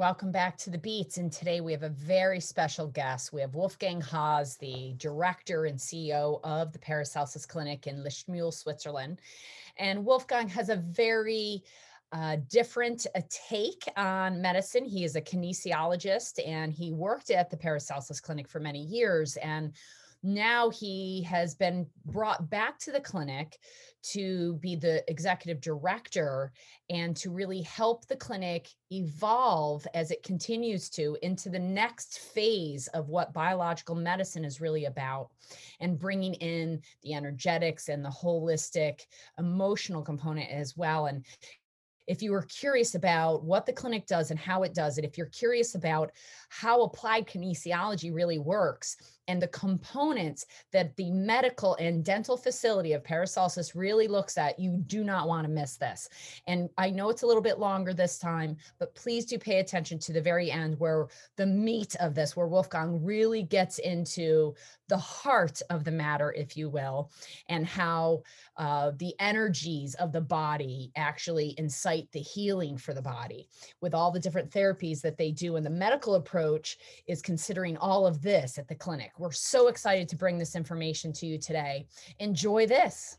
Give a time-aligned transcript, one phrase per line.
[0.00, 1.18] Welcome back to the Beats.
[1.18, 3.34] And today we have a very special guest.
[3.34, 9.20] We have Wolfgang Haas, the director and CEO of the Paracelsus Clinic in Lustmühle, Switzerland.
[9.76, 11.62] And Wolfgang has a very
[12.12, 14.86] uh, different uh, take on medicine.
[14.86, 19.36] He is a kinesiologist and he worked at the Paracelsus Clinic for many years.
[19.36, 19.74] And
[20.22, 23.58] now he has been brought back to the clinic
[24.02, 26.52] to be the executive director
[26.88, 32.86] and to really help the clinic evolve as it continues to into the next phase
[32.88, 35.28] of what biological medicine is really about
[35.80, 39.00] and bringing in the energetics and the holistic
[39.38, 41.06] emotional component as well.
[41.06, 41.24] And
[42.06, 45.16] if you are curious about what the clinic does and how it does it, if
[45.16, 46.10] you're curious about
[46.48, 48.96] how applied kinesiology really works
[49.30, 54.82] and the components that the medical and dental facility of Paracelsus really looks at, you
[54.88, 56.08] do not want to miss this.
[56.48, 60.00] And I know it's a little bit longer this time, but please do pay attention
[60.00, 61.06] to the very end where
[61.36, 64.52] the meat of this, where Wolfgang really gets into
[64.90, 67.10] the heart of the matter, if you will,
[67.48, 68.22] and how
[68.58, 73.48] uh, the energies of the body actually incite the healing for the body
[73.80, 75.56] with all the different therapies that they do.
[75.56, 79.12] And the medical approach is considering all of this at the clinic.
[79.16, 81.86] We're so excited to bring this information to you today.
[82.18, 83.16] Enjoy this.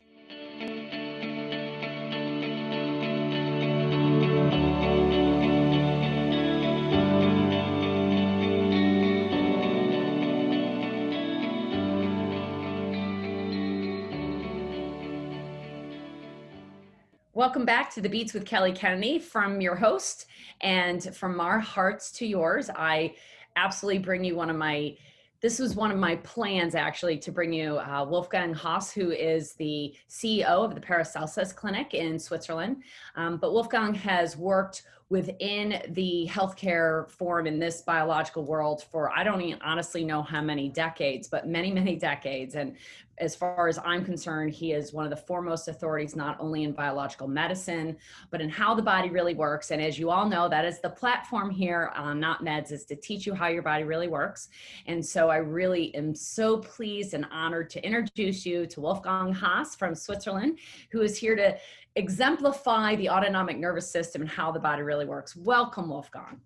[17.42, 20.28] Welcome back to the Beats with Kelly Kennedy from your host
[20.62, 22.70] and from our hearts to yours.
[22.70, 23.16] I
[23.56, 24.96] absolutely bring you one of my
[25.42, 29.54] this was one of my plans actually to bring you uh, Wolfgang Haas, who is
[29.54, 32.84] the CEO of the Paracelsus Clinic in Switzerland.
[33.16, 39.26] Um, but Wolfgang has worked within the healthcare form in this biological world for I
[39.26, 42.56] don't honestly know how many decades, but many, many decades.
[42.56, 42.78] And
[43.18, 46.72] as far as I'm concerned, he is one of the foremost authorities, not only in
[46.72, 47.98] biological medicine,
[48.32, 49.72] but in how the body really works.
[49.72, 52.96] And as you all know, that is the platform here on Not Meds is to
[52.96, 54.48] teach you how your body really works.
[54.88, 59.76] And so I really am so pleased and honored to introduce you to Wolfgang Haas
[59.76, 60.58] from Switzerland,
[60.90, 61.58] who is here to
[61.96, 65.36] exemplify the autonomic nervous system and how the body really works.
[65.36, 66.40] Welcome, Wolfgang.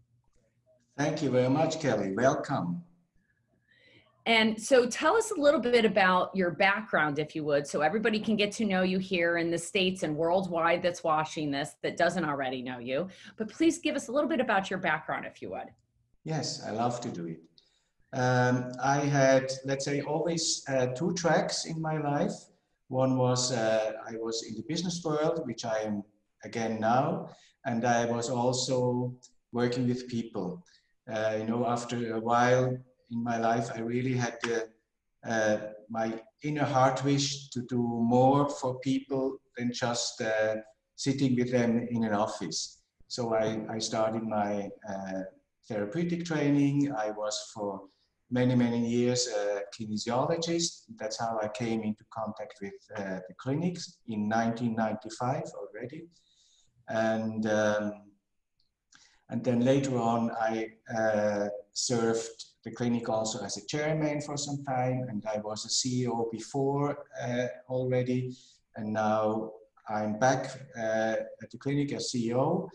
[0.97, 2.13] Thank you very much, Kelly.
[2.13, 2.83] Welcome.
[4.27, 8.19] And so tell us a little bit about your background, if you would, so everybody
[8.19, 11.95] can get to know you here in the States and worldwide that's watching this that
[11.95, 13.07] doesn't already know you.
[13.37, 15.67] But please give us a little bit about your background, if you would.
[16.23, 17.39] Yes, I love to do it.
[18.17, 22.33] Um, I had, let's say, always uh, two tracks in my life.
[22.87, 26.03] One was uh, I was in the business world, which I am
[26.43, 27.29] again now,
[27.65, 29.15] and I was also
[29.51, 30.63] working with people.
[31.11, 32.65] Uh, you know, after a while
[33.11, 34.67] in my life, I really had the,
[35.27, 35.57] uh,
[35.89, 40.55] my inner heart wish to do more for people than just uh,
[40.95, 42.81] sitting with them in an office.
[43.07, 45.21] So I, I started my uh,
[45.67, 46.91] therapeutic training.
[46.91, 47.81] I was for
[48.31, 50.83] many, many years a kinesiologist.
[50.97, 56.07] That's how I came into contact with uh, the clinics in 1995 already.
[56.89, 57.93] And, um,
[59.29, 64.63] and then later on, I uh, served the clinic also as a chairman for some
[64.63, 68.35] time, and I was a CEO before uh, already.
[68.75, 69.51] And now
[69.87, 70.47] I'm back
[70.77, 72.69] uh, at the clinic as CEO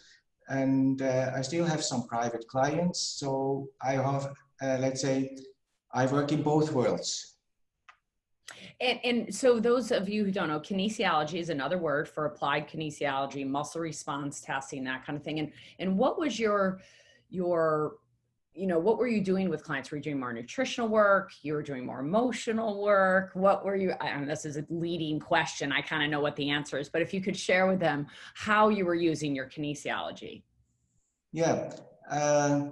[0.50, 3.00] and uh, I still have some private clients.
[3.00, 5.36] So I have uh, let's say,
[5.92, 7.30] I work in both worlds.
[8.80, 12.68] And, and, so those of you who don't know, kinesiology is another word for applied
[12.68, 15.38] kinesiology, muscle response testing, that kind of thing.
[15.38, 16.80] And and what was your
[17.28, 17.96] your
[18.54, 19.90] you know what were you doing with clients?
[19.90, 21.32] Were you doing more nutritional work?
[21.42, 23.30] You were doing more emotional work?
[23.34, 25.72] What were you and this is a leading question.
[25.72, 28.06] I kind of know what the answer is but if you could share with them
[28.34, 30.42] how you were using your kinesiology.
[31.32, 31.72] Yeah.
[32.10, 32.70] Uh,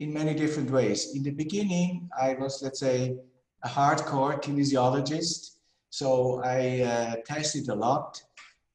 [0.00, 1.14] in many different ways.
[1.14, 3.16] In the beginning, I was, let's say,
[3.64, 5.56] a hardcore kinesiologist.
[5.90, 8.20] So I uh, tested a lot.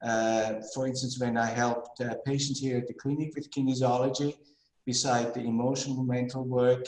[0.02, 4.36] Uh, for instance, when I helped uh, patients here at the clinic with kinesiology,
[4.84, 6.86] beside the emotional mental work,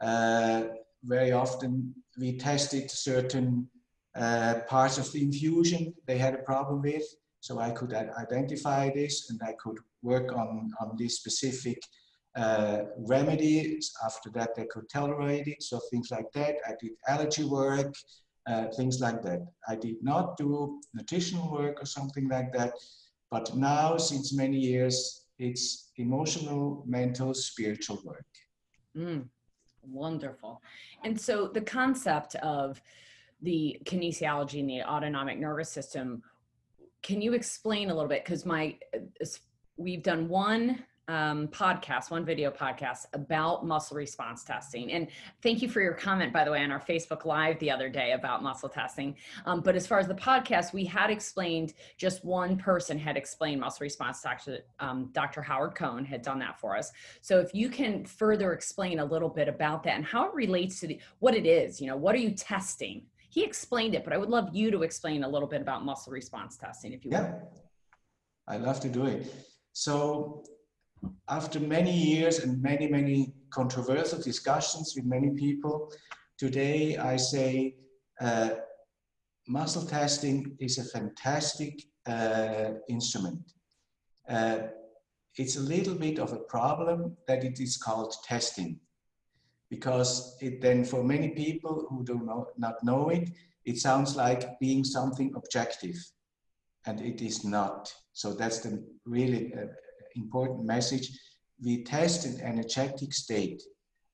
[0.00, 0.64] uh,
[1.04, 3.68] very often we tested certain
[4.16, 7.04] uh, parts of the infusion they had a problem with.
[7.40, 11.82] So I could identify this and I could work on, on this specific
[12.36, 13.92] uh, remedies.
[14.04, 15.62] After that, they could tolerate it.
[15.62, 16.56] So things like that.
[16.66, 17.94] I did allergy work,
[18.46, 19.46] uh, things like that.
[19.68, 22.72] I did not do nutritional work or something like that.
[23.30, 28.26] But now, since many years, it's emotional, mental, spiritual work.
[28.96, 29.28] Mm,
[29.82, 30.62] wonderful.
[31.04, 32.80] And so the concept of
[33.42, 36.22] the kinesiology and the autonomic nervous system,
[37.02, 38.24] can you explain a little bit?
[38.24, 39.26] Because my uh,
[39.76, 44.92] we've done one um, podcast, one video podcast about muscle response testing.
[44.92, 45.08] And
[45.42, 48.12] thank you for your comment, by the way, on our Facebook Live the other day
[48.12, 49.16] about muscle testing.
[49.44, 53.60] Um, but as far as the podcast, we had explained just one person had explained
[53.60, 54.22] muscle response.
[54.22, 54.60] Dr.
[54.80, 55.42] Um, Dr.
[55.42, 56.90] Howard Cohn had done that for us.
[57.20, 60.80] So if you can further explain a little bit about that and how it relates
[60.80, 63.02] to the, what it is, you know, what are you testing?
[63.28, 66.12] He explained it, but I would love you to explain a little bit about muscle
[66.12, 67.32] response testing, if you yeah.
[67.32, 67.42] would.
[68.46, 69.32] I love to do it.
[69.72, 70.44] So
[71.28, 75.92] after many years and many, many controversial discussions with many people,
[76.38, 77.76] today I say
[78.20, 78.50] uh,
[79.48, 83.52] muscle testing is a fantastic uh, instrument.
[84.28, 84.58] Uh,
[85.36, 88.78] it's a little bit of a problem that it is called testing
[89.70, 93.30] because it then for many people who do not, not know it,
[93.64, 95.96] it sounds like being something objective
[96.86, 97.92] and it is not.
[98.12, 99.66] So that's the really uh,
[100.14, 101.10] important message.
[101.62, 103.62] We test an energetic state.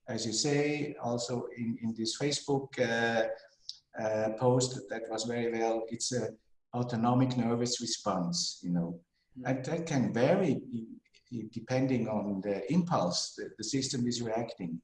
[0.07, 3.27] As you say, also in, in this Facebook uh,
[4.01, 6.29] uh, post that was very well, it's a
[6.73, 8.99] autonomic nervous response, you know.
[9.39, 9.47] Mm-hmm.
[9.47, 10.61] And that can vary
[11.53, 14.81] depending on the impulse that the system is reacting.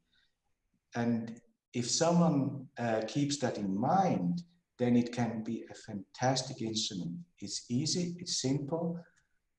[0.95, 1.41] And
[1.73, 4.41] if someone uh, keeps that in mind,
[4.79, 7.17] then it can be a fantastic instrument.
[7.39, 8.99] It's easy, it's simple,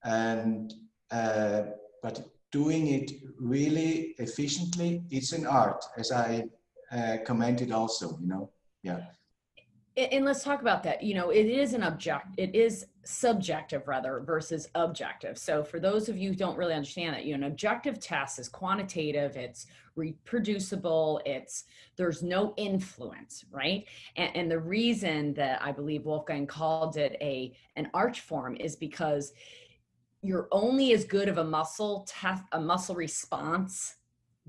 [0.05, 0.73] and
[1.11, 1.63] uh,
[2.03, 6.45] but doing it really efficiently, it's an art, as I
[6.93, 8.51] uh, commented also, you know,
[8.83, 9.01] yeah.
[9.97, 11.03] And let's talk about that.
[11.03, 15.37] You know, it is an object, it is subjective rather versus objective.
[15.37, 18.39] So for those of you who don't really understand that, you know, an objective test
[18.39, 19.67] is quantitative, it's
[19.97, 21.65] reproducible, it's
[21.97, 23.87] there's no influence, right?
[24.15, 28.77] And, and the reason that I believe Wolfgang called it a an art form is
[28.77, 29.33] because
[30.23, 33.97] you're only as good of a muscle test, a muscle response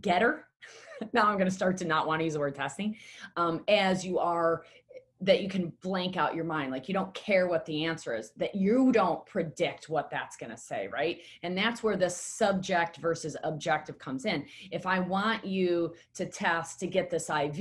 [0.01, 0.47] getter.
[1.13, 2.95] now I'm going to start to not want to use the word testing
[3.37, 4.63] um, as you are
[5.21, 8.31] that you can blank out your mind like you don't care what the answer is
[8.37, 11.19] that you don't predict what that's going to say right?
[11.43, 14.45] And that's where the subject versus objective comes in.
[14.71, 17.57] If i want you to test to get this iv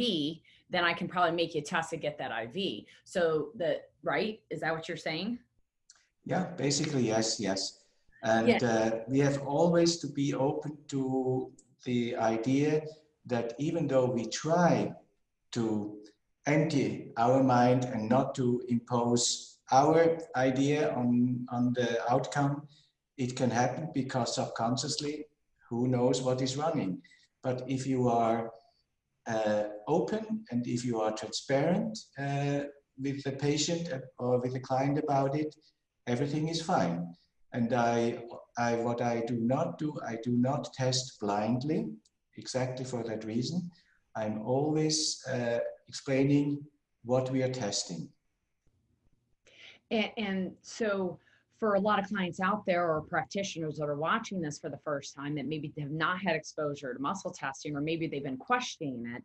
[0.71, 4.41] then i can probably make you test to get that iv so the right?
[4.51, 5.39] Is that what you're saying?
[6.25, 7.81] Yeah basically yes yes
[8.23, 8.59] and yeah.
[8.63, 11.53] uh, we have always to be open to
[11.85, 12.83] the idea
[13.27, 14.93] that even though we try
[15.53, 15.99] to
[16.47, 22.67] empty our mind and not to impose our idea on, on the outcome,
[23.19, 25.27] it can happen because subconsciously,
[25.69, 27.03] who knows what is running.
[27.43, 28.51] But if you are
[29.27, 32.61] uh, open and if you are transparent uh,
[33.01, 35.55] with the patient or with the client about it,
[36.07, 37.15] everything is fine.
[37.53, 38.23] And I,
[38.59, 41.87] I, what I do not do, I do not test blindly,
[42.37, 43.71] exactly for that reason.
[44.17, 45.59] I'm always uh,
[45.89, 46.65] explaining
[47.05, 48.09] what we are testing.
[49.91, 51.19] And, and, so,
[51.59, 54.79] for a lot of clients out there or practitioners that are watching this for the
[54.79, 58.37] first time that maybe have not had exposure to muscle testing or maybe they've been
[58.37, 59.23] questioning it,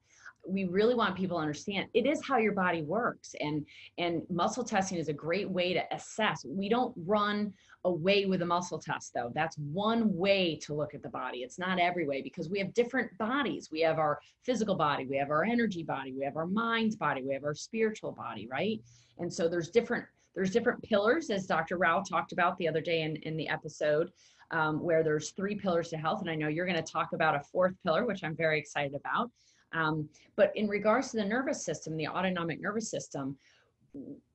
[0.48, 3.34] we really want people to understand it is how your body works.
[3.40, 3.66] And
[3.98, 6.46] and muscle testing is a great way to assess.
[6.46, 7.54] We don't run
[7.86, 9.32] away with a muscle test though.
[9.34, 11.40] That's one way to look at the body.
[11.40, 13.70] It's not every way because we have different bodies.
[13.72, 15.06] We have our physical body.
[15.06, 16.14] We have our energy body.
[16.14, 17.22] We have our mind's body.
[17.22, 18.82] We have our spiritual body right?
[19.20, 23.02] And so there's different there's different pillars as dr Rau talked about the other day
[23.02, 24.12] in, in the episode
[24.52, 27.36] um, where there's three pillars to health and i know you're going to talk about
[27.36, 29.32] a fourth pillar which i'm very excited about
[29.74, 33.38] um, but in regards to the nervous system, the autonomic nervous system,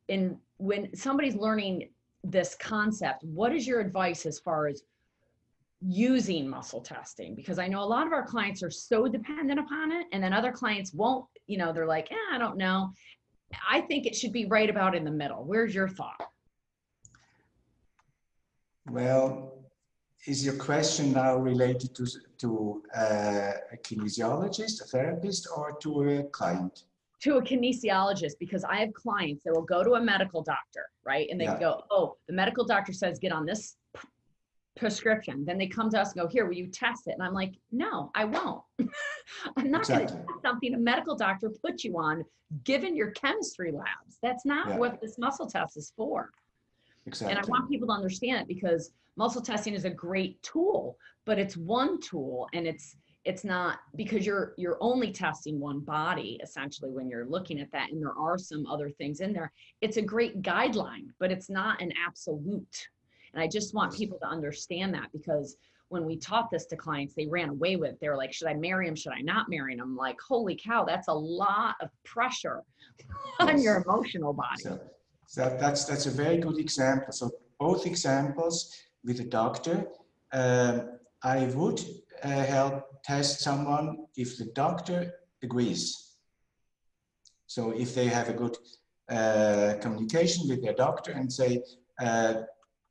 [0.09, 1.91] in when somebody's learning
[2.25, 4.83] this concept, what is your advice as far as
[5.81, 7.35] using muscle testing?
[7.35, 10.33] Because I know a lot of our clients are so dependent upon it, and then
[10.33, 12.93] other clients won't, you know, they're like, eh, I don't know.
[13.69, 15.45] I think it should be right about in the middle.
[15.45, 16.21] Where's your thought?
[18.91, 19.59] Well,
[20.27, 22.07] is your question now related to,
[22.39, 26.85] to uh, a kinesiologist, a therapist, or to a client?
[27.23, 31.29] To a kinesiologist, because I have clients that will go to a medical doctor, right?
[31.31, 31.59] And they yeah.
[31.59, 33.77] go, oh, the medical doctor says get on this
[34.79, 35.45] prescription.
[35.45, 37.15] Then they come to us and go, here, will you test it?
[37.15, 38.63] And I'm like, no, I won't.
[39.57, 40.07] I'm not exactly.
[40.07, 42.25] going to test something a medical doctor put you on,
[42.65, 44.19] given your chemistry labs.
[44.23, 44.77] That's not yeah.
[44.77, 46.31] what this muscle test is for.
[47.07, 47.37] exactly.
[47.37, 51.39] And I want people to understand it because muscle testing is a great tool, but
[51.39, 56.91] it's one tool and it's it's not because you're you're only testing one body essentially
[56.91, 60.03] when you're looking at that and there are some other things in there it's a
[60.03, 62.89] great guideline but it's not an absolute
[63.33, 65.57] and i just want people to understand that because
[65.91, 67.99] when we taught this to clients they ran away with it.
[68.01, 70.57] they were like should i marry him should i not marry him I'm like holy
[70.63, 72.63] cow that's a lot of pressure
[73.41, 73.63] on Yes.
[73.65, 74.81] your emotional body So,
[75.27, 77.13] so that's that's a very good example.
[77.13, 78.57] So both examples
[79.05, 79.87] with a doctor,
[80.33, 81.81] um, I would
[82.23, 86.17] uh, help test someone if the doctor agrees.
[87.47, 88.57] So if they have a good
[89.11, 91.63] uh, communication with their doctor and say,
[92.01, 92.35] uh,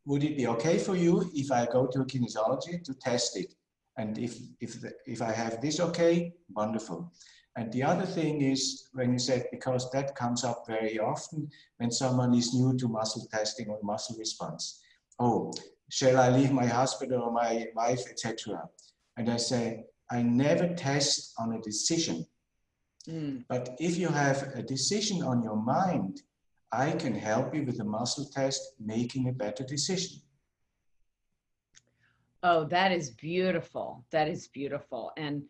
[0.07, 3.53] would it be okay for you if I go to a kinesiology to test it?
[3.97, 7.11] And if if the, if I have this okay, wonderful.
[7.57, 11.91] And the other thing is when you said because that comes up very often when
[11.91, 14.79] someone is new to muscle testing or muscle response.
[15.19, 15.51] Oh,
[15.91, 18.69] shall I leave my husband or my wife, etc.
[19.17, 22.25] And I say, I never test on a decision.
[23.09, 26.21] Mm, But if you have a decision on your mind,
[26.71, 30.19] I can help you with a muscle test making a better decision.
[32.43, 34.05] Oh, that is beautiful.
[34.12, 35.12] That is beautiful.
[35.17, 35.43] And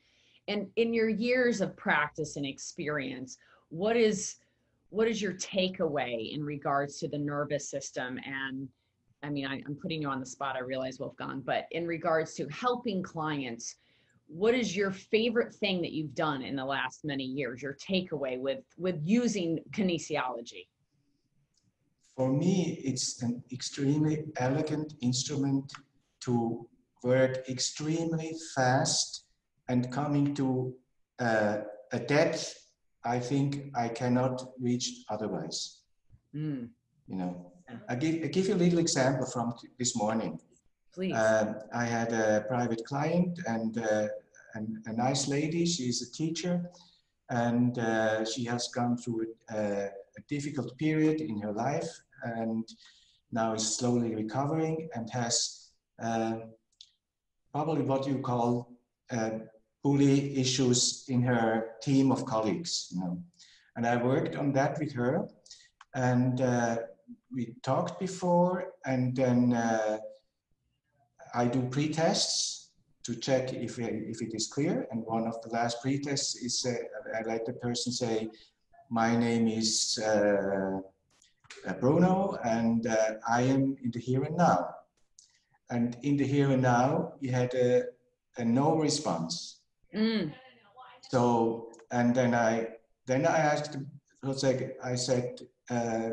[0.47, 3.37] and in your years of practice and experience,
[3.69, 4.35] what is
[4.89, 8.69] what is your takeaway in regards to the nervous system and
[9.23, 12.35] I mean, I, I'm putting you on the spot, I realize, Wolfgang, but in regards
[12.35, 13.75] to helping clients,
[14.27, 18.39] what is your favorite thing that you've done in the last many years, your takeaway
[18.39, 20.67] with with using kinesiology?
[22.17, 25.71] For me, it's an extremely elegant instrument
[26.21, 26.67] to
[27.03, 29.25] work extremely fast
[29.69, 30.73] and coming to
[31.19, 31.57] uh,
[31.93, 32.55] a depth
[33.05, 35.81] I think I cannot reach otherwise.
[36.35, 36.69] Mm,
[37.07, 37.51] You know,
[37.87, 40.39] I give, I give you a little example from t- this morning.
[40.93, 41.13] please.
[41.15, 44.07] Um, I had a private client and, uh,
[44.55, 45.65] and a nice lady.
[45.65, 46.69] She's a teacher
[47.29, 51.87] and uh, she has gone through a, a difficult period in her life
[52.23, 52.67] and
[53.31, 55.69] now is slowly recovering and has
[56.01, 56.35] uh,
[57.51, 58.71] probably what you call
[59.11, 59.31] uh,
[59.83, 62.87] bully issues in her team of colleagues.
[62.91, 63.23] You know,
[63.75, 65.27] and I worked on that with her,
[65.93, 66.77] and uh,
[67.31, 69.53] we talked before, and then.
[69.53, 69.97] Uh,
[71.33, 72.71] I do pre-tests
[73.03, 74.87] to check if, if it is clear.
[74.91, 78.29] And one of the last pre-tests is uh, I let the person say,
[78.89, 80.79] my name is uh,
[81.79, 84.69] Bruno and uh, I am in the here and now.
[85.69, 87.83] And in the here and now, we had a,
[88.37, 89.61] a no response.
[89.93, 90.33] Mm,
[91.09, 92.67] So, and then I,
[93.05, 93.77] then I asked,
[94.23, 96.09] Jose, I said, uh,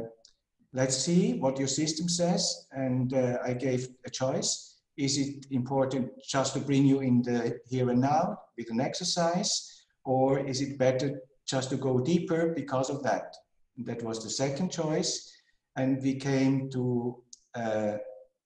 [0.73, 2.67] let's see what your system says.
[2.73, 4.81] And uh, I gave a choice.
[4.97, 9.85] Is it important just to bring you in the here and now with an exercise?
[10.05, 13.35] Or is it better just to go deeper because of that?
[13.79, 15.31] That was the second choice.
[15.77, 17.23] And we came to
[17.55, 17.99] a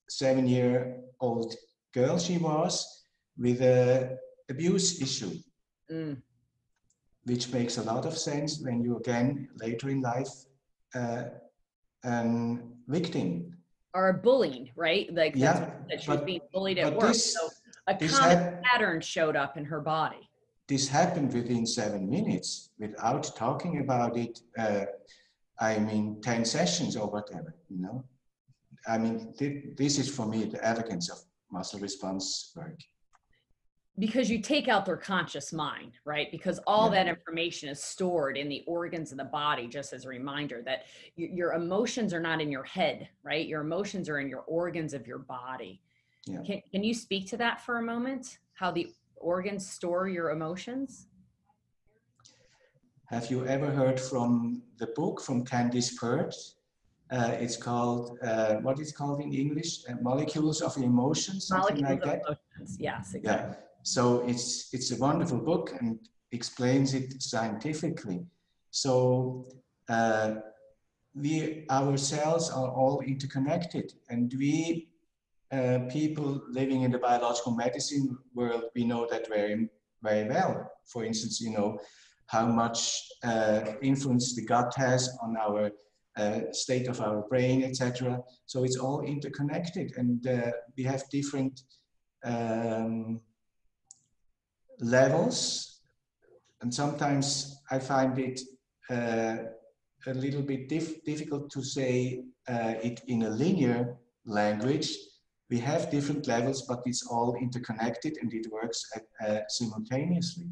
[0.08, 1.54] seven year old
[1.92, 3.04] girl, she was,
[3.36, 4.16] with a
[4.50, 5.30] abuse issue
[5.92, 6.16] mm,
[7.24, 10.28] which makes a lot of sense when you again later in life
[10.94, 11.24] uh,
[12.86, 13.54] victim.
[13.94, 15.12] or bullying, right?
[15.14, 17.08] Like Yeah, what she was being bullied at work.
[17.12, 17.48] this- so
[17.86, 20.27] a common hap- pattern showed up in her body.
[20.68, 24.40] This happened within seven minutes without talking about it.
[24.58, 24.84] Uh,
[25.58, 28.04] I mean, 10 sessions or whatever, you know.
[28.86, 31.18] I mean, thi- this is for me the elegance of
[31.50, 32.78] muscle response work.
[33.98, 36.30] because you take out their conscious mind, right?
[36.30, 37.02] Because all Yeah.
[37.02, 40.84] that information is stored in the organs of the body, just as a reminder that
[41.16, 43.44] your emotions are not in your head, right?
[43.48, 45.82] Your emotions are in your organs of your body.
[46.26, 46.42] Yeah.
[46.42, 48.38] Can, can you speak to that for a moment?
[48.54, 51.06] How the organs store your emotions?
[53.06, 56.34] Have you ever heard from the book from Candace Pert?
[57.10, 59.84] Uh, it's called, uh, what is called in English?
[59.88, 62.20] Uh, Molecules of Emotion, something Molecules like of that.
[62.26, 62.76] emotions.
[62.78, 63.22] Yes, exactly.
[63.24, 63.54] Yeah.
[63.82, 65.98] So it's it's a wonderful book and
[66.32, 68.26] explains it scientifically.
[68.70, 69.46] So
[69.88, 70.34] uh,
[71.14, 74.90] we ourselves are all interconnected, and we
[75.52, 79.68] uh, people living in the biological medicine world, we know that very
[80.02, 80.70] very well.
[80.92, 81.78] For instance, you know
[82.26, 85.70] how much uh, influence the gut has on our
[86.16, 88.20] uh, state of our brain, etc.
[88.46, 91.60] So it's all interconnected, and uh, we have different.
[92.24, 93.20] Um,
[94.80, 95.80] levels
[96.60, 98.40] and sometimes i find it
[98.90, 99.36] uh,
[100.06, 104.90] a little bit dif- difficult to say uh, it in a linear language,
[105.50, 108.84] we have different levels, but it's all interconnected and it works
[109.26, 110.48] uh, simultaneously.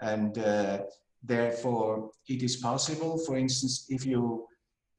[0.00, 0.78] And uh,
[1.22, 4.46] therefore, it is possible, for instance, if you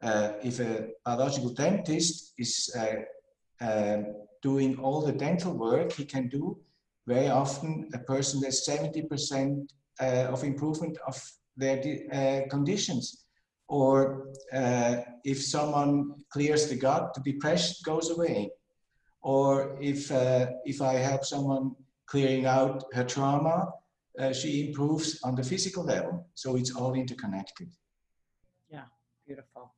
[0.02, 4.08] uh, if a biological dentist is uh, um,
[4.42, 6.58] doing all the dental work he can do,
[7.08, 9.68] very often a person has 70%
[10.00, 11.22] uh, of improvement of
[11.56, 11.80] their
[12.12, 13.26] uh, conditions.
[13.68, 18.50] Or uh, if someone clears the gut, the depression goes away.
[19.22, 21.76] Or if, uh, if I help someone
[22.06, 23.72] clearing out her trauma,
[24.20, 26.28] uh, she improves on the physical level.
[26.34, 27.70] So it's all interconnected.
[28.70, 28.86] Yeah,
[29.26, 29.74] beautiful.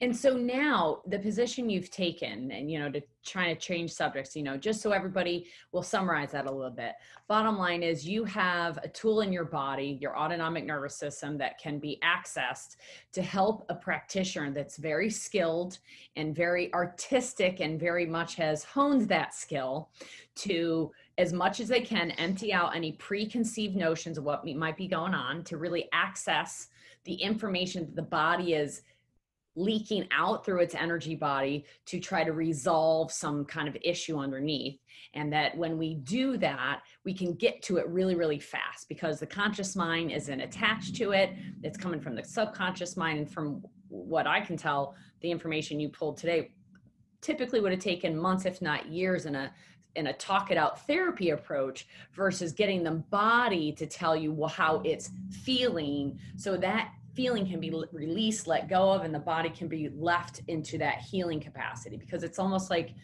[0.00, 4.34] And so now the position you've taken and, you know, to try to change subjects,
[4.34, 6.92] you know, just so everybody will summarize that a little bit.
[7.28, 11.58] Bottom line is you have a tool in your body, your autonomic nervous system that
[11.58, 12.76] can be accessed
[13.12, 15.78] to help a practitioner that's very skilled
[16.16, 19.90] and very artistic and very much has honed that skill
[20.34, 24.88] to as much as they can empty out any preconceived notions of what might be
[24.88, 26.68] going on to really access
[27.04, 28.82] the information that the body is
[29.56, 34.80] leaking out through its energy body to try to resolve some kind of issue underneath.
[35.14, 39.20] And that when we do that, we can get to it really, really fast because
[39.20, 41.30] the conscious mind isn't attached to it.
[41.62, 43.18] It's coming from the subconscious mind.
[43.18, 46.50] And from what I can tell, the information you pulled today
[47.20, 49.52] typically would have taken months, if not years, in a
[49.96, 54.82] in a talk it out therapy approach versus getting the body to tell you how
[54.84, 59.68] it's feeling so that feeling can be released, let go of, and the body can
[59.68, 62.94] be left into that healing capacity because it's almost like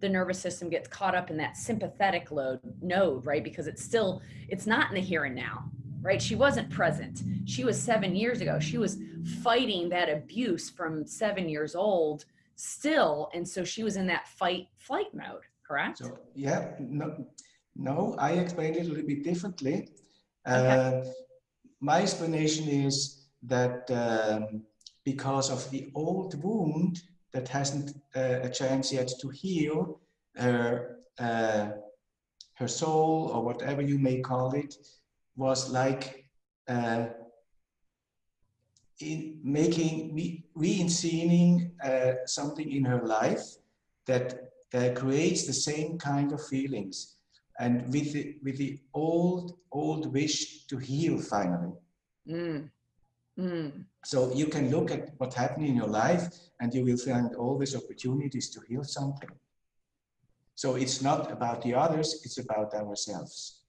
[0.00, 3.42] the nervous system gets caught up in that sympathetic load node, right?
[3.42, 5.70] Because it's still, it's not in the here and now,
[6.00, 6.22] right?
[6.22, 7.22] She wasn't present.
[7.46, 8.58] She was seven years ago.
[8.60, 8.98] She was
[9.42, 13.28] fighting that abuse from seven years old still.
[13.34, 15.98] And so she was in that fight flight mode, correct?
[15.98, 17.26] So, yeah, no,
[17.76, 19.90] no, I explained it a little bit differently.
[20.48, 21.02] Okay.
[21.02, 21.04] Uh,
[21.80, 24.62] my explanation is that um,
[25.04, 30.00] because of the old wound that hasn't uh, a chance yet to heal,
[30.36, 31.70] her, uh,
[32.54, 34.74] her soul, or whatever you may call it,
[35.36, 36.24] was like
[36.68, 37.06] uh,
[39.00, 43.56] in making, re- reinscening uh, something in her life
[44.06, 47.16] that uh, creates the same kind of feelings.
[47.60, 51.72] And with the, with the old, old wish to heal finally.
[52.28, 52.70] Mm.
[53.38, 53.84] Mm.
[54.04, 56.26] So you can look at what's happening in your life
[56.60, 59.30] and you will find always opportunities to heal something.
[60.54, 63.62] So it's not about the others, it's about ourselves.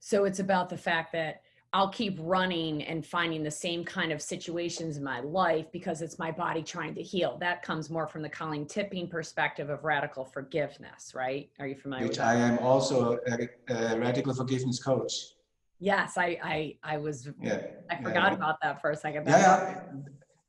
[0.00, 1.42] So it's about the fact that
[1.72, 6.18] I'll keep running and finding the same kind of situations in my life because it's
[6.18, 7.38] my body trying to heal.
[7.38, 11.48] That comes more from the Colin Tipping perspective of radical forgiveness, right?
[11.60, 12.18] Are you familiar Which?
[12.18, 15.12] I am also a, a radical forgiveness coach.
[15.80, 18.34] Yes, I I I was yeah, I forgot yeah.
[18.34, 19.26] about that for a second.
[19.26, 19.82] Yeah, yeah,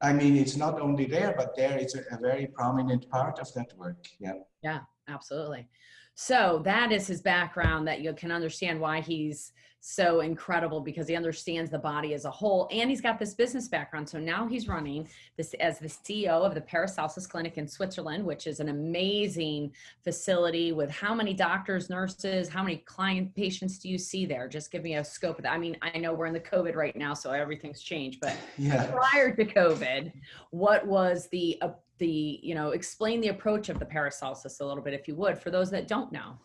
[0.01, 3.51] I mean it's not only there, but there it's a, a very prominent part of
[3.53, 4.05] that work.
[4.19, 4.33] Yeah.
[4.61, 5.67] Yeah, absolutely.
[6.15, 11.15] So that is his background that you can understand why he's so incredible because he
[11.15, 14.07] understands the body as a whole and he's got this business background.
[14.07, 18.45] So now he's running this as the CEO of the Paracelsus Clinic in Switzerland, which
[18.45, 23.97] is an amazing facility with how many doctors, nurses, how many client patients do you
[23.97, 24.47] see there?
[24.47, 25.51] Just give me a scope of that.
[25.51, 28.85] I mean, I know we're in the COVID right now, so everything's changed, but yeah.
[28.91, 30.13] prior to COVID,
[30.51, 34.83] what was the uh, the you know explain the approach of the Paracelsus a little
[34.83, 36.35] bit if you would for those that don't know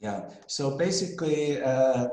[0.00, 2.08] yeah so basically uh,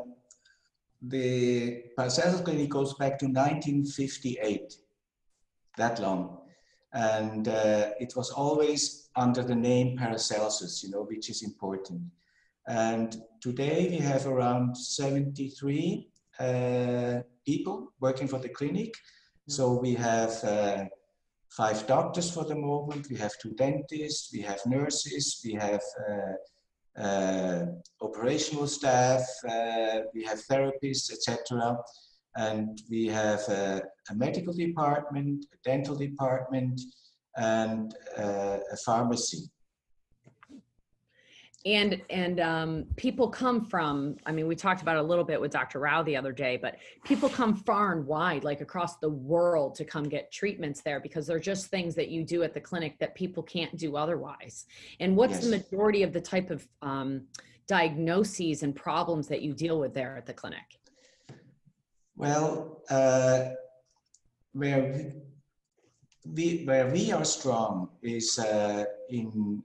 [1.01, 4.75] the Paracelsus clinic goes back to 1958,
[5.77, 6.39] that long.
[6.93, 12.01] And uh, it was always under the name Paracelsus, you know, which is important.
[12.67, 16.07] And today we have around 73
[16.39, 18.93] uh, people working for the clinic.
[19.47, 20.85] So we have uh,
[21.49, 26.33] five doctors for the moment, we have two dentists, we have nurses, we have uh,
[28.01, 31.77] operational staff, uh, we have therapists, etc.
[32.35, 36.79] And we have a, a, medical department, a dental department,
[37.37, 39.49] and uh, a pharmacy
[41.65, 45.51] and and um, people come from i mean we talked about a little bit with
[45.51, 49.75] dr Rau the other day but people come far and wide like across the world
[49.75, 52.97] to come get treatments there because they're just things that you do at the clinic
[52.99, 54.65] that people can't do otherwise
[54.99, 55.43] and what's yes.
[55.43, 57.21] the majority of the type of um,
[57.67, 60.79] diagnoses and problems that you deal with there at the clinic
[62.15, 63.49] well uh,
[64.53, 65.11] where
[66.25, 69.63] we, where we are strong is uh, in,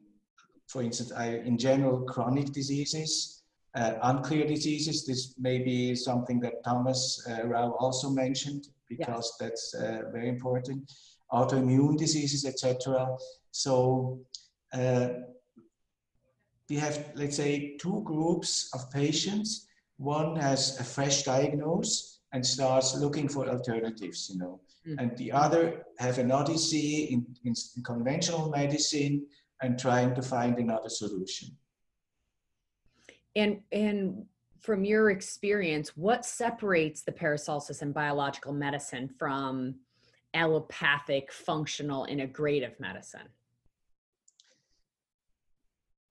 [0.77, 5.07] for instance, I, in general chronic diseases, uh, unclear diseases.
[5.07, 10.93] This may be something that Thomas uh, Rau also mentioned because that's uh, very important.
[11.33, 13.09] Autoimmune diseases, etc.
[13.53, 14.21] So
[14.75, 15.09] uh,
[16.69, 19.69] we have, let's say, two groups of patients.
[19.97, 24.61] One has a fresh diagnosis and starts looking for alternatives, you know.
[24.87, 24.97] Mm.
[24.99, 29.27] And the other have an odyssey in, in, in conventional medicine
[29.63, 31.57] and trying to find another solution.
[33.35, 34.27] And and
[34.61, 39.77] from your experience, what separates the Paracelsus and biological medicine from
[40.35, 43.29] allopathic, functional, integrative medicine?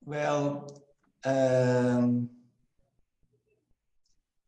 [0.05, 0.81] Well,
[1.25, 2.29] um,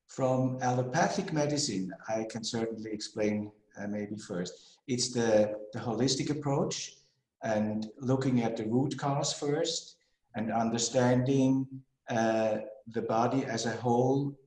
[0.07, 4.79] from allopathic medicine, I can certainly explain uh, maybe first.
[4.88, 6.96] It's the, the holistic approach
[7.43, 9.97] and looking at the root cause first
[10.36, 11.67] and understanding
[12.10, 12.58] uh,
[12.93, 14.38] the body as a whole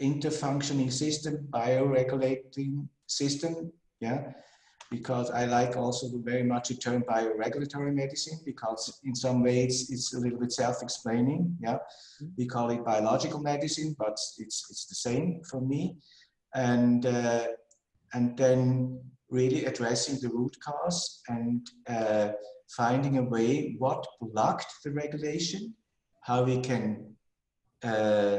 [0.00, 4.32] interfunctioning system, bioregulating system, yeah,
[4.90, 10.14] because I like also very much the term bioregulatory medicine because in some ways it's
[10.14, 11.56] a little bit self-explaining.
[11.60, 12.26] Yeah, mm-hmm.
[12.36, 15.96] we call it biological medicine, but it's it's the same for me,
[16.54, 17.48] and uh,
[18.14, 22.30] and then really addressing the root cause and uh,
[22.76, 25.74] finding a way what blocked the regulation,
[26.22, 27.14] how we can
[27.82, 28.38] uh,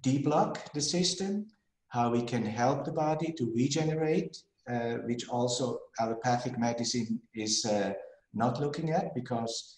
[0.00, 1.46] deblock the system,
[1.88, 4.36] how we can help the body to regenerate
[4.68, 7.92] uh, which also allopathic medicine is uh,
[8.32, 9.76] not looking at because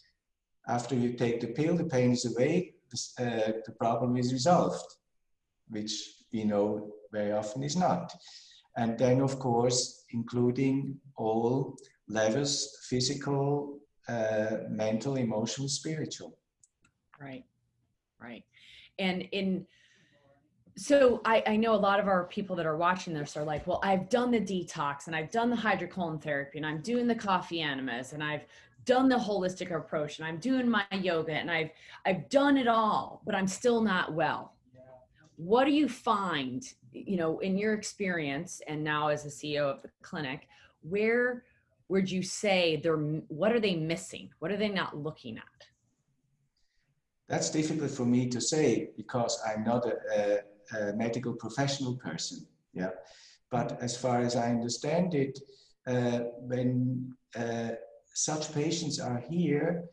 [0.69, 2.75] after you take the pill, the pain is away,
[3.19, 4.85] uh, the problem is resolved,
[5.69, 5.93] which
[6.33, 8.13] we know very often is not.
[8.77, 11.77] And then, of course, including all
[12.09, 16.37] levels physical, uh, mental, emotional, spiritual.
[17.21, 17.45] Right,
[18.21, 18.45] right.
[18.99, 19.67] And in
[20.77, 23.67] so I, I know a lot of our people that are watching this are like,
[23.67, 27.15] well, I've done the detox and I've done the hydrocolon therapy and I'm doing the
[27.15, 28.45] coffee enemas and I've
[28.85, 31.71] done the holistic approach and I'm doing my yoga and I've
[32.05, 34.55] I've done it all, but I'm still not well.
[35.37, 39.83] What do you find, you know, in your experience and now as a CEO of
[39.83, 40.49] the clinic,
[40.83, 41.45] where
[41.89, 44.31] would you say they're what are they missing?
[44.39, 45.67] What are they not looking at?
[47.29, 50.39] That's difficult for me to say because I'm not a, a
[50.73, 52.47] a medical professional person.
[52.73, 52.91] Yeah,
[53.51, 55.39] but as far as I understand it,
[55.87, 57.71] uh, when uh,
[58.15, 59.85] such patients are here,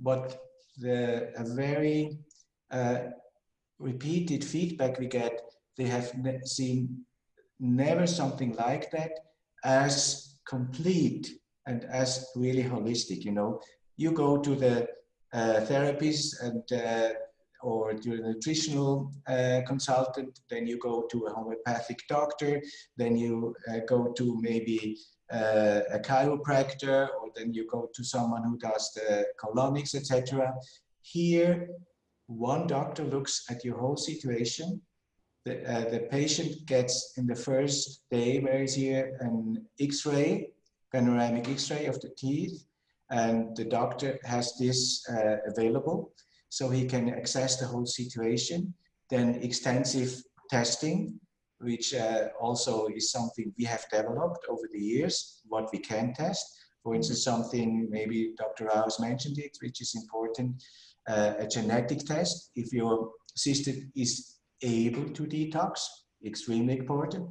[0.00, 0.40] what
[0.78, 2.18] the a very
[2.70, 2.98] uh,
[3.82, 5.40] repeated feedback we get,
[5.76, 7.04] they have ne seen
[7.60, 9.12] never something like that
[9.64, 11.30] as complete
[11.66, 13.24] and as really holistic.
[13.24, 13.60] You know,
[13.96, 14.88] you go to the
[15.32, 17.14] uh, therapies and uh,
[17.62, 22.60] or a nutritional uh, consultant, then you go to a homeopathic doctor,
[22.96, 24.98] then you uh, go to maybe
[25.32, 30.52] uh, a chiropractor, or then you go to someone who does the colonics, etc.
[31.02, 31.68] Here,
[32.26, 34.80] one doctor looks at your whole situation.
[35.44, 40.50] The, uh, the patient gets in the first day where is here an X-ray,
[40.92, 42.64] panoramic X-ray of the teeth,
[43.10, 46.12] and the doctor has this uh, available
[46.48, 48.74] so he can access the whole situation.
[49.08, 51.18] Then extensive testing,
[51.60, 56.44] which uh, also is something we have developed over the years, what we can test.
[56.82, 58.66] For instance, something maybe Dr.
[58.66, 60.62] Rau's mentioned it, which is important,
[61.08, 62.50] uh, a genetic test.
[62.54, 65.80] If your system is able to detox,
[66.24, 67.28] extremely important.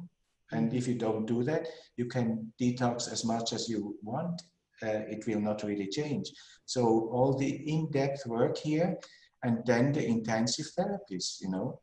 [0.50, 4.42] And if you don't do that, you can detox as much as you want
[4.82, 6.30] uh, it will not really change.
[6.66, 6.82] So
[7.12, 8.98] all the in-depth work here
[9.42, 11.80] and then the intensive therapies, you know,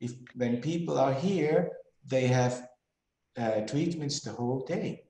[0.00, 1.70] if when people are here,
[2.06, 2.66] they have
[3.36, 5.02] uh, treatments the whole day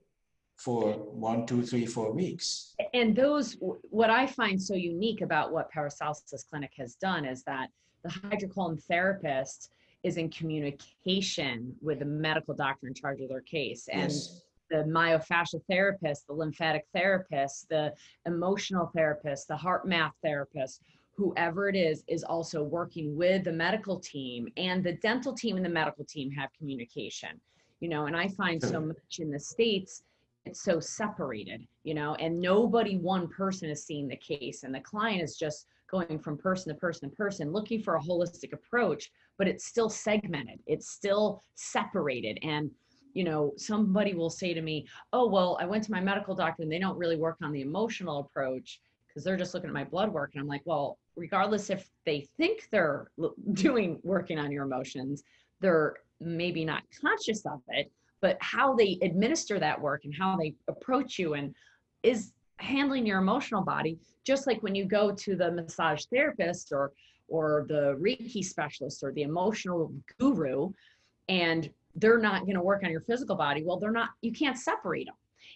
[0.63, 2.75] for one, two, three, four weeks.
[2.93, 7.71] And those, what I find so unique about what Paracelsus Clinic has done is that
[8.03, 9.71] the hydrocolon therapist
[10.03, 13.89] is in communication with the medical doctor in charge of their case.
[13.91, 17.93] And yes the myofascial therapist, the lymphatic therapist, the
[18.25, 20.83] emotional therapist, the HeartMath therapist,
[21.17, 25.65] whoever it is, is also working with the medical team and the dental team and
[25.65, 27.41] the medical team have communication,
[27.81, 30.05] you know, and I find so much in the States,
[30.45, 34.81] it's so separated, you know, and nobody, one person is seeing the case and the
[34.81, 39.11] client is just going from person to person to person looking for a holistic approach,
[39.39, 42.39] but it's still segmented, it's still separated.
[42.43, 42.71] And
[43.13, 46.63] you know, somebody will say to me, oh, well, I went to my medical doctor
[46.63, 49.85] and they don't really work on the emotional approach because they're just looking at my
[49.85, 50.31] blood work.
[50.35, 53.11] And I'm like, well, regardless if they think they're
[53.53, 55.25] doing working on your emotions,
[55.61, 57.91] they're maybe not conscious of it,
[58.21, 61.55] but how they administer that work and how they approach you and
[62.03, 66.93] is handling your emotional body, just like when you go to the massage therapist or
[67.31, 70.71] or the Reiki specialist or the emotional guru,
[71.29, 73.63] and they're not going to work on your physical body.
[73.65, 75.15] Well, they're not, you can't separate them.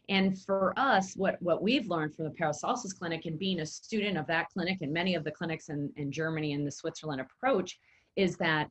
[0.09, 4.17] And for us, what, what we've learned from the Paracelsus Clinic and being a student
[4.17, 7.79] of that clinic and many of the clinics in, in Germany and the Switzerland approach
[8.17, 8.71] is that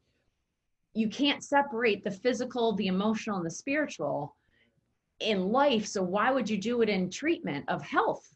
[0.93, 4.35] you can't separate the physical, the emotional, and the spiritual
[5.19, 5.85] in life.
[5.87, 8.35] So why would you do it in treatment of health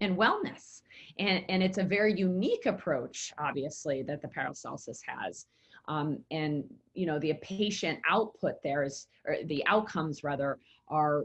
[0.00, 0.82] and wellness?
[1.18, 5.46] And, and it's a very unique approach, obviously, that the Paracelsus has.
[5.88, 11.24] Um, and you know the patient output there is or the outcomes rather are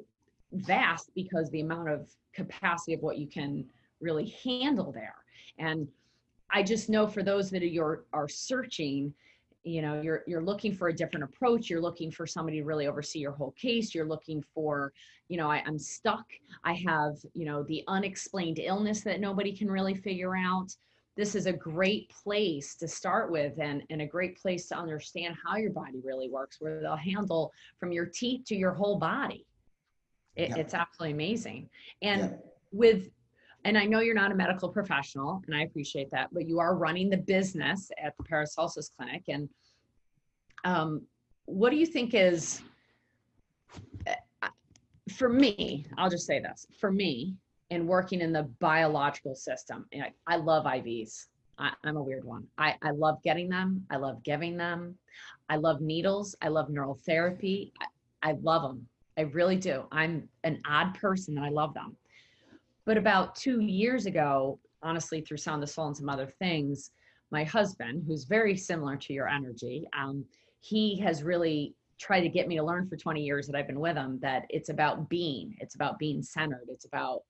[0.53, 3.65] vast because the amount of capacity of what you can
[3.99, 5.15] really handle there
[5.57, 5.87] and
[6.51, 9.13] i just know for those that are, are searching
[9.63, 12.87] you know you're you're looking for a different approach you're looking for somebody to really
[12.87, 14.91] oversee your whole case you're looking for
[15.29, 16.25] you know I, i'm stuck
[16.63, 20.75] i have you know the unexplained illness that nobody can really figure out
[21.15, 25.35] this is a great place to start with and, and a great place to understand
[25.45, 29.45] how your body really works where they'll handle from your teeth to your whole body
[30.35, 30.57] it, yeah.
[30.57, 31.69] it's absolutely amazing
[32.01, 32.37] and yeah.
[32.71, 33.09] with
[33.65, 36.75] and I know you're not a medical professional, and I appreciate that, but you are
[36.75, 39.23] running the business at the Paracelsus Clinic.
[39.29, 39.49] And
[40.65, 41.03] um,
[41.45, 42.61] what do you think is,
[44.07, 44.47] uh,
[45.15, 47.35] for me, I'll just say this for me,
[47.69, 51.25] in working in the biological system, I, I love IVs.
[51.57, 52.45] I, am a weird one.
[52.57, 53.85] I, I love getting them.
[53.89, 54.97] I love giving them.
[55.49, 56.35] I love needles.
[56.41, 57.73] I love neural therapy.
[57.79, 58.87] I, I love them.
[59.17, 59.83] I really do.
[59.91, 61.95] I'm an odd person and I love them.
[62.85, 66.91] But about two years ago, honestly, through Sound the Soul and some other things,
[67.31, 70.25] my husband, who's very similar to your energy, um,
[70.59, 73.79] he has really tried to get me to learn for 20 years that I've been
[73.79, 77.23] with him that it's about being, it's about being centered, it's about,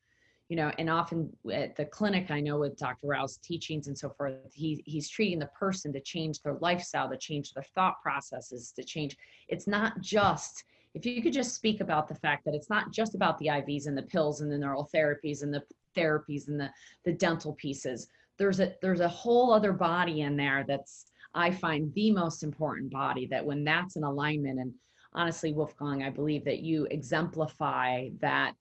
[0.50, 3.08] you know, and often at the clinic, I know with Dr.
[3.08, 7.18] Rau's teachings and so forth, he, he's treating the person to change their lifestyle, to
[7.18, 9.16] change their thought processes, to change.
[9.48, 13.16] It's not just if you could just speak about the fact that it's not just
[13.16, 15.64] about the IVs and the pills and the neural therapies and the
[15.98, 16.70] therapies and the,
[17.06, 18.08] the dental pieces.
[18.38, 22.92] There's a there's a whole other body in there that's I find the most important
[22.92, 24.74] body that when that's in alignment and
[25.14, 28.56] honestly Wolfgang I believe that you exemplify that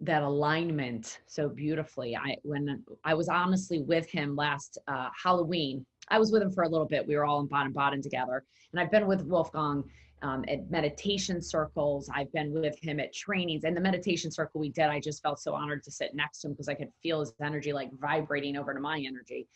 [0.00, 2.16] that alignment so beautifully.
[2.16, 6.64] I when I was honestly with him last uh, Halloween, I was with him for
[6.64, 7.06] a little bit.
[7.06, 9.84] We were all in Baden-Baden together, and I've been with Wolfgang
[10.22, 12.10] um, at meditation circles.
[12.14, 13.64] I've been with him at trainings.
[13.64, 16.48] And the meditation circle we did, I just felt so honored to sit next to
[16.48, 19.46] him because I could feel his energy like vibrating over to my energy.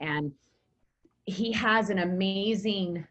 [0.00, 0.32] And
[1.26, 3.06] he has an amazing,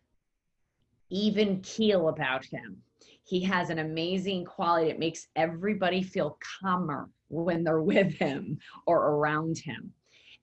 [1.09, 2.77] even keel about him.
[3.23, 8.97] He has an amazing quality that makes everybody feel calmer when they're with him or
[8.97, 9.91] around him.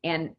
[0.05, 0.31] And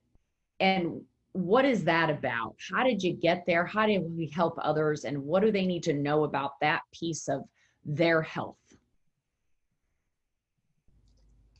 [0.59, 1.01] and
[1.33, 2.55] what is that about?
[2.71, 3.65] How did you get there?
[3.65, 5.03] How did we help others?
[5.03, 7.41] And what do they need to know about that piece of
[7.83, 8.57] their health?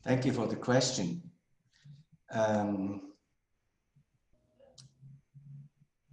[0.04, 1.22] Thank you for the question.
[2.32, 3.12] Um,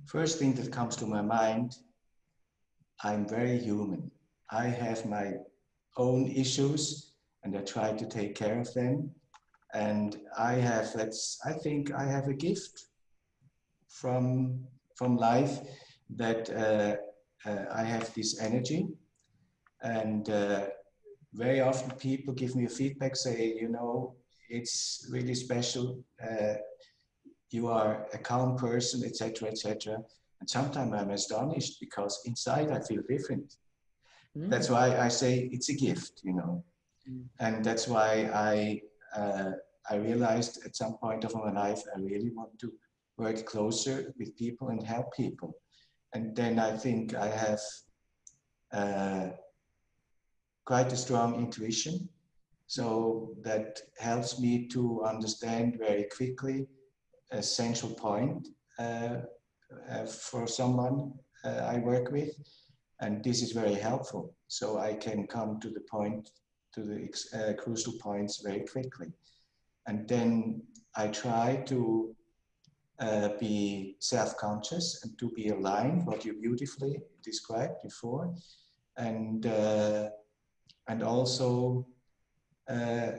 [0.08, 1.78] first thing that comes to my mind,
[3.04, 4.10] I'm very human.
[4.50, 5.34] I have my
[5.98, 9.12] own issues and I try to take care of them.
[9.74, 12.91] And I have, let's, I think I have a gift
[14.00, 14.60] from
[14.96, 15.60] from life
[16.16, 16.96] that uh,
[17.50, 18.88] uh, I have this energy
[19.82, 20.66] and uh,
[21.34, 24.16] very often people give me a feedback say you know
[24.50, 26.56] it's really special uh,
[27.50, 29.98] you are a calm person etc etc
[30.40, 33.56] and sometimes i'm astonished because inside i feel different
[34.38, 34.50] mm.
[34.50, 36.64] that's why i say it's a gift you know
[37.10, 37.24] mm.
[37.40, 38.82] and that's why i
[39.16, 39.52] uh,
[39.90, 42.72] i realized at some point of my life i really want to
[43.18, 45.54] work closer with people and help people.
[46.14, 47.60] And then I think I have
[48.74, 49.30] uh,
[50.66, 52.10] quite a strong intuition.
[52.68, 56.68] So that helps me to understand very quickly
[57.32, 58.48] a central point
[58.80, 59.18] uh,
[59.90, 62.30] uh, for someone uh, I work with.
[63.00, 64.34] And this is very helpful.
[64.48, 66.30] So I can come to the point,
[66.76, 69.08] to the uh, crucial points very quickly.
[69.88, 70.62] And then
[70.96, 72.16] I try to
[73.02, 78.34] uh, be self-conscious and to be aligned, what you beautifully described before.
[78.98, 80.10] and uh,
[80.88, 81.86] and also
[82.70, 83.12] uh,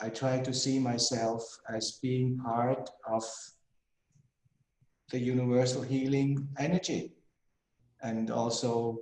[0.00, 3.24] I try to see myself as being part of
[5.10, 7.12] the universal healing energy.
[8.02, 9.00] And also,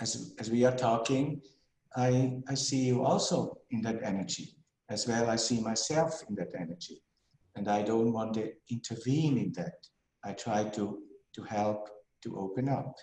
[0.00, 1.40] as, as we are talking,
[1.96, 4.54] I, I see you also in that energy,
[4.88, 7.02] as well I see myself in that energy.
[7.54, 9.86] And I don't want to intervene in that.
[10.24, 10.98] I try to,
[11.34, 11.88] to help
[12.22, 12.96] to open up.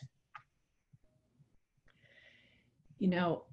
[2.97, 3.43] You know,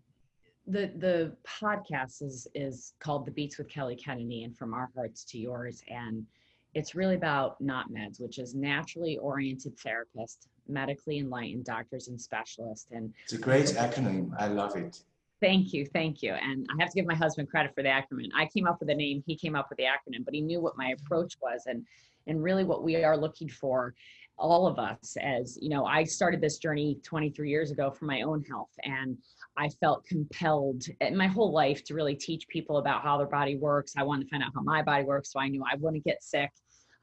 [0.66, 5.24] the the podcast is is called the beats with kelly kennedy and from our hearts
[5.24, 6.26] to yours and
[6.74, 12.88] it's really about not meds which is naturally oriented therapist medically enlightened doctors and specialists
[12.90, 15.02] and it's a great acronym i love it
[15.40, 18.29] thank you thank you and i have to give my husband credit for the acronym
[18.35, 20.61] i came up with the name he came up with the acronym but he knew
[20.61, 21.85] what my approach was and
[22.27, 23.94] and really what we are looking for
[24.38, 28.22] all of us as you know i started this journey 23 years ago for my
[28.22, 29.16] own health and
[29.57, 33.57] I felt compelled in my whole life to really teach people about how their body
[33.57, 33.94] works.
[33.96, 36.22] I wanted to find out how my body works, so I knew I wouldn't get
[36.22, 36.51] sick.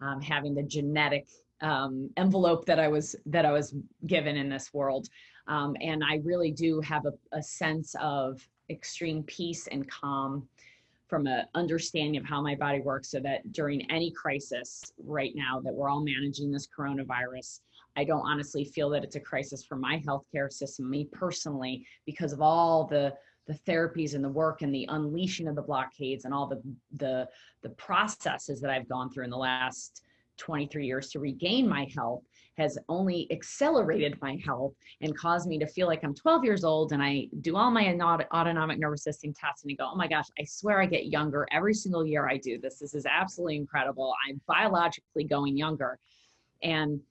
[0.01, 1.27] Um, having the genetic
[1.61, 3.73] um, envelope that I was that I was
[4.05, 5.07] given in this world,
[5.47, 10.47] um, and I really do have a, a sense of extreme peace and calm
[11.07, 15.59] from an understanding of how my body works, so that during any crisis right now
[15.59, 17.59] that we're all managing this coronavirus,
[17.95, 22.33] I don't honestly feel that it's a crisis for my healthcare system, me personally, because
[22.33, 23.13] of all the
[23.45, 26.61] the therapies and the work and the unleashing of the blockades and all the
[26.95, 27.27] the
[27.61, 30.01] the processes that I've gone through in the last
[30.37, 32.23] 23 years to regain my health
[32.57, 36.91] has only accelerated my health and caused me to feel like I'm 12 years old
[36.91, 37.87] and I do all my
[38.33, 41.47] autonomic nervous system tests and I go, oh my gosh, I swear I get younger
[41.51, 42.77] every single year I do this.
[42.77, 44.13] This is absolutely incredible.
[44.27, 45.97] I'm biologically going younger.
[46.61, 47.01] And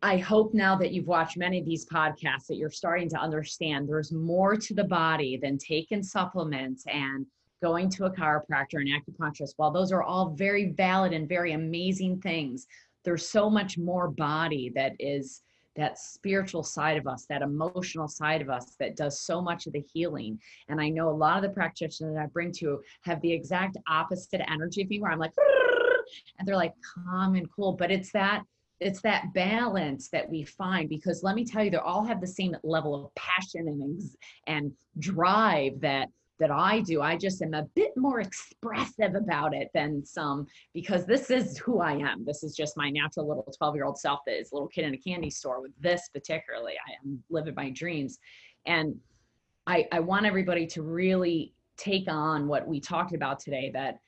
[0.00, 3.88] I hope now that you've watched many of these podcasts that you're starting to understand
[3.88, 7.26] there's more to the body than taking supplements and
[7.60, 9.54] going to a chiropractor and acupuncturist.
[9.56, 12.66] While those are all very valid and very amazing things,
[13.04, 15.42] there's so much more body that is
[15.76, 19.72] that spiritual side of us, that emotional side of us that does so much of
[19.72, 20.38] the healing.
[20.68, 23.78] And I know a lot of the practitioners that I bring to have the exact
[23.88, 25.32] opposite energy of me where I'm like,
[26.38, 28.42] and they're like calm and cool, but it's that
[28.80, 32.26] it's that balance that we find because let me tell you they all have the
[32.26, 34.02] same level of passion and
[34.48, 36.08] and drive that
[36.42, 37.00] that I do.
[37.00, 41.80] I just am a bit more expressive about it than some because this is who
[41.80, 42.24] I am.
[42.24, 44.84] This is just my natural little 12 year old self that is a little kid
[44.84, 46.72] in a candy store with this particularly.
[46.72, 48.18] I am living my dreams.
[48.66, 48.96] And
[49.68, 54.00] I, I want everybody to really take on what we talked about today that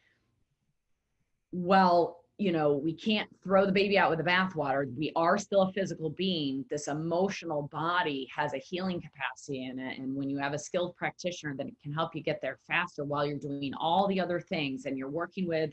[1.53, 4.93] well you know, we can't throw the baby out with the bathwater.
[4.97, 6.65] We are still a physical being.
[6.69, 9.99] This emotional body has a healing capacity in it.
[9.99, 13.25] And when you have a skilled practitioner that can help you get there faster while
[13.25, 15.71] you're doing all the other things and you're working with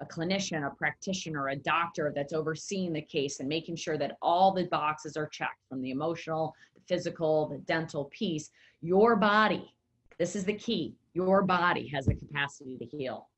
[0.00, 4.52] a clinician, a practitioner, a doctor that's overseeing the case and making sure that all
[4.52, 8.50] the boxes are checked from the emotional, the physical, the dental piece,
[8.82, 9.74] your body,
[10.18, 13.28] this is the key, your body has the capacity to heal.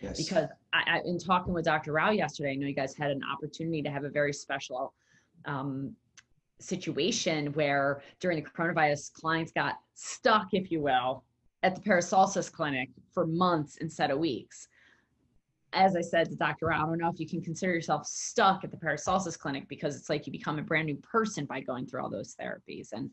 [0.00, 0.16] Yes.
[0.16, 1.92] Because I, I, in talking with Dr.
[1.92, 4.92] Rau yesterday, I know you guys had an opportunity to have a very special
[5.46, 5.94] um,
[6.58, 11.24] situation where during the coronavirus, clients got stuck, if you will,
[11.62, 14.68] at the Paracelsus clinic for months instead of weeks.
[15.72, 16.66] As I said to Dr.
[16.66, 19.96] Rau, I don't know if you can consider yourself stuck at the Paracelsus clinic because
[19.96, 22.92] it's like you become a brand new person by going through all those therapies.
[22.92, 23.10] And,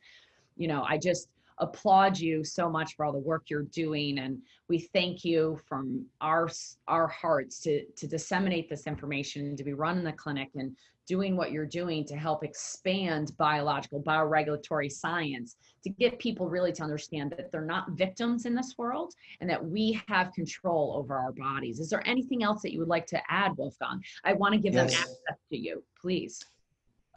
[0.56, 4.39] you know, I just, applaud you so much for all the work you're doing and
[4.70, 6.50] we thank you from our
[6.88, 11.52] our hearts to to disseminate this information to be running the clinic and doing what
[11.52, 17.52] you're doing to help expand biological bioregulatory science to get people really to understand that
[17.52, 21.82] they're not victims in this world and that we have control over our bodies.
[21.82, 24.02] Is there anything else that you would like to add wolfgang?
[24.24, 24.94] I want to give yes.
[24.94, 26.44] them access to you please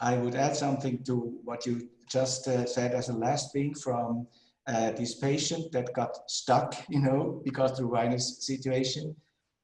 [0.01, 4.27] I would add something to what you just uh, said as a last thing from
[4.67, 9.15] uh, this patient that got stuck, you know, because of the virus situation.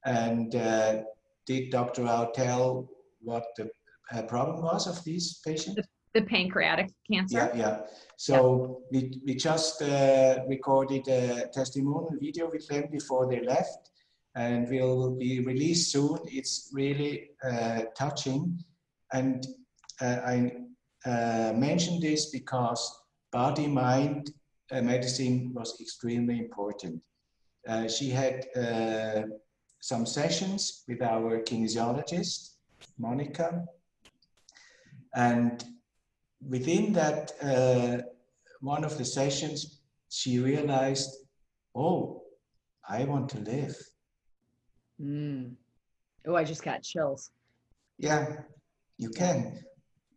[0.05, 1.03] And uh,
[1.47, 2.05] did Dr.
[2.05, 2.89] Rau tell
[3.21, 3.71] what the
[4.13, 5.77] uh, problem was of this patient?
[5.77, 7.51] The, the pancreatic cancer.
[7.55, 7.81] Yeah, yeah.
[8.17, 9.01] So yeah.
[9.01, 13.91] We, we just uh, recorded a testimonial video with them before they left
[14.35, 16.19] and will be released soon.
[16.27, 18.59] It's really uh, touching.
[19.13, 19.47] And
[20.03, 20.53] I
[21.05, 22.83] uh, mention this because
[23.31, 24.31] body mind
[24.71, 27.01] uh, medicine was extremely important.
[27.89, 28.47] she had
[29.81, 32.57] some sessions with our kinesiologist,
[32.99, 33.65] Monica,
[35.15, 35.65] and
[36.49, 38.03] within that uh,
[38.61, 41.11] one of the sessions, she realized,
[41.75, 42.23] oh,
[42.89, 43.77] I want to live.
[45.01, 45.55] Mm.
[46.27, 47.31] Oh, I just got chills.
[47.99, 48.37] Yeah,
[48.99, 49.65] you can.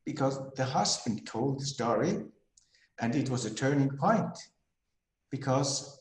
[0.06, 2.24] Because the husband told the story
[3.00, 4.38] and it was a turning point.
[5.32, 6.00] Because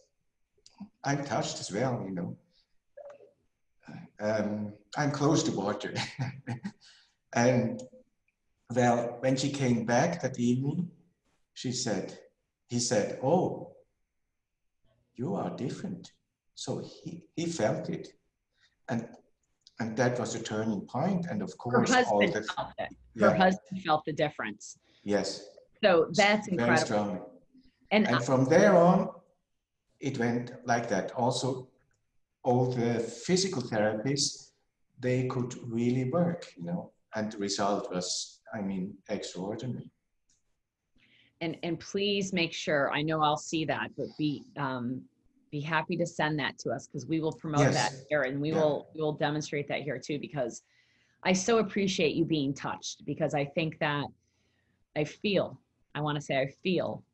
[1.02, 2.36] I'm touched as well, you know.
[4.20, 5.94] Um, I'm close to water.
[7.32, 7.82] and
[8.74, 10.90] well, when she came back that evening,
[11.54, 12.18] she said,
[12.68, 13.72] he said, oh,
[15.16, 16.12] you are different.
[16.54, 18.08] So he, he felt it.
[18.88, 19.08] And
[19.80, 20.86] and that was a turning.
[20.94, 22.88] And of course, her husband the, felt it.
[23.20, 23.36] Her yeah.
[23.36, 24.78] husband felt the difference.
[25.02, 25.48] Yes.
[25.82, 26.86] So that's Very incredible.
[26.86, 27.20] strongly.
[27.90, 29.10] And, and I, from there on,
[30.00, 31.12] it went like that.
[31.12, 31.68] Also,
[32.42, 34.50] all the physical therapies,
[35.00, 39.90] they could really work, you know, and the result was, I mean, extraordinary.
[41.40, 42.90] And and please make sure.
[42.92, 45.02] I know I'll see that, but be um,
[45.54, 47.74] be happy to send that to us because we will promote Yes.
[47.74, 48.56] that here and we Yeah.
[48.56, 50.62] will we will demonstrate that here too because
[51.22, 54.04] I so appreciate you being touched because I think that
[54.96, 55.60] I feel
[55.94, 57.04] I want to say I feel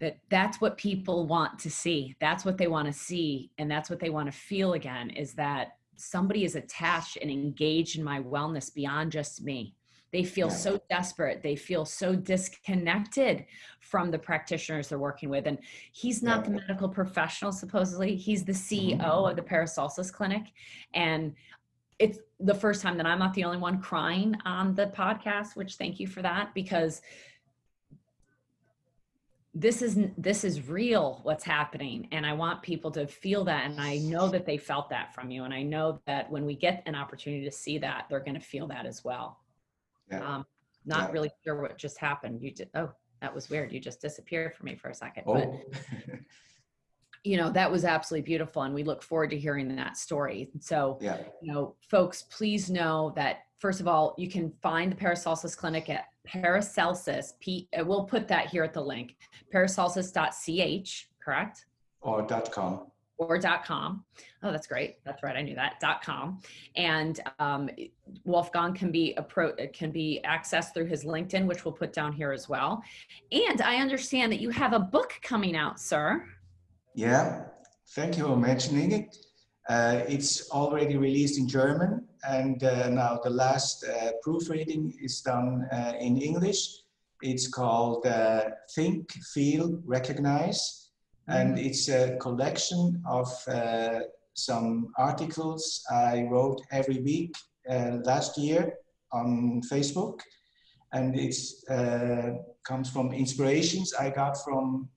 [0.00, 3.88] that that's what people want to see that's what they want to see and that's
[3.88, 8.20] what they want to feel again is that somebody is attached and engaged in my
[8.20, 9.76] wellness beyond just me
[10.14, 10.54] they feel Yeah.
[10.54, 11.42] so desperate.
[11.42, 13.46] They feel so disconnected
[13.80, 15.48] from the practitioners they're working with.
[15.48, 15.58] And
[15.90, 16.42] he's not Yeah.
[16.44, 18.14] the medical professional supposedly.
[18.14, 19.30] He's the ceo Mhm.
[19.30, 20.52] of the paracelsus clinic.
[20.94, 21.34] And
[21.98, 25.76] it's the first time that i'm not the only one crying on the podcast which
[25.76, 27.02] thank you for that because
[29.54, 32.08] this is this is real what's happening.
[32.12, 33.68] And i want people to feel that.
[33.70, 35.44] And i know that they felt that from you.
[35.44, 38.40] And i know that when we get an opportunity to see that they're going to
[38.54, 39.40] feel that as well
[40.10, 40.34] Yeah.
[40.36, 40.46] um
[40.84, 41.12] not Yeah.
[41.12, 42.90] really sure what just happened you did oh
[43.20, 45.60] that was weird you just disappeared for me for a second but Oh,
[47.24, 50.98] you know that was absolutely beautiful and we look forward to hearing that story so
[51.00, 55.54] yeah, you know, folks, please know that first of all, you can find the Paracelsus
[55.54, 57.32] Clinic at Paracelsus.
[57.40, 57.66] P.
[57.78, 59.16] We'll put that here at the link.
[59.52, 61.64] Paracelsus.ch, correct?
[62.02, 62.88] or dot com.
[63.16, 64.04] Or .com.
[64.42, 64.96] Oh, that's great.
[65.04, 65.36] That's right.
[65.36, 65.80] I knew that.
[66.02, 66.40] .com.
[66.76, 67.70] And um,
[68.24, 72.32] Wolfgang can be appro- can be accessed through his LinkedIn, which we'll put down here
[72.32, 72.82] as well.
[73.30, 76.24] And I understand that you have a book coming out, sir.
[76.94, 77.44] Yeah,
[77.94, 79.16] thank you for mentioning it.
[79.68, 85.66] Uh, it's already released in German, and uh, now the last uh, proofreading is done
[85.72, 86.82] uh, in English.
[87.22, 88.44] It's called uh,
[88.74, 90.83] Think, Feel, Recognize,
[91.28, 94.00] and it's a collection of uh,
[94.34, 97.34] some articles I wrote every week
[97.70, 98.74] uh, last year
[99.12, 100.20] on Facebook,
[100.92, 101.36] and it
[101.70, 104.88] uh, comes from inspirations I got from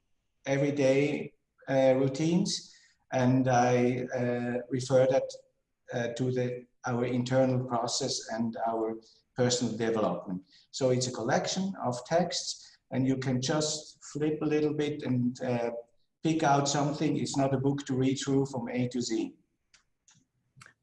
[0.45, 1.33] everyday
[1.69, 2.73] uh, routines,
[3.13, 5.29] and I uh, refer that
[5.93, 8.95] uh, to the our internal process and our
[9.35, 10.41] personal development.
[10.71, 15.39] So it's a collection of texts, and you can just flip a little bit and
[15.41, 15.71] uh,
[16.27, 17.17] pick out something.
[17.17, 19.33] It's not a book to read through from A to Z.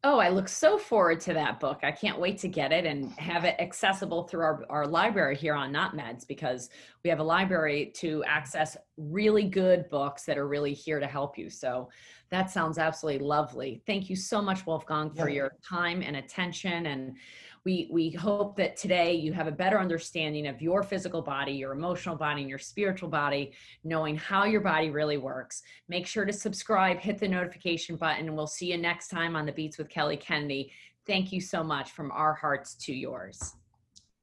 [0.07, 1.81] Oh, I look so forward to that book.
[1.83, 5.55] I can't wait to get it and have it accessible through our, our library here
[5.55, 6.69] on Not Meds because
[7.03, 11.39] we have a library to access really good books that are really here to help
[11.39, 11.49] you.
[11.49, 11.89] So
[12.31, 13.83] that sounds absolutely lovely.
[13.87, 15.37] Thank you so much, Wolfgang, for Yeah.
[15.37, 16.87] your time and attention.
[16.87, 17.17] And
[17.65, 21.73] we we hope that today you have a better understanding of your physical body, your
[21.73, 23.53] emotional body, and your spiritual body,
[23.85, 25.63] knowing how your body really works.
[25.89, 29.47] Make sure to subscribe, hit the notification button, and we'll see you next time on
[29.47, 30.73] the Beats with Kelly Kennedy.
[31.07, 33.55] Thank you so much from our hearts to yours.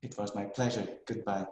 [0.01, 0.87] It was my pleasure.
[1.05, 1.45] Goodbye.